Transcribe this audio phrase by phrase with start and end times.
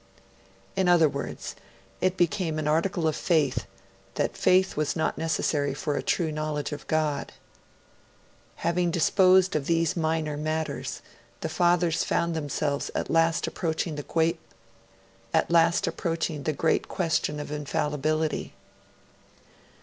[0.75, 1.55] In other words,
[2.01, 3.67] it became an article of Faith
[4.15, 7.33] that Faith was not necessary for a true knowledge of God.
[8.65, 11.03] Having disposed of these minor matters,
[11.41, 14.05] the Fathers found themselves at last approaching the
[16.57, 18.53] great question of Infallibility.